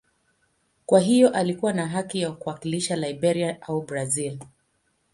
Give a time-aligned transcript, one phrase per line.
[0.85, 4.39] Kwa hiyo alikuwa na haki ya kuwakilisha Liberia au Brazil.